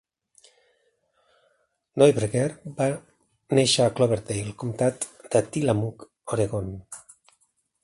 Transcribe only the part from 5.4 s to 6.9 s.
Tillamook, Oregon.